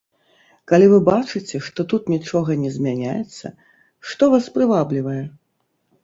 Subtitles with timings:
[0.69, 3.51] Калі вы бачыце, што тут нічога не змяняецца,
[4.13, 5.19] што вас прываблівае?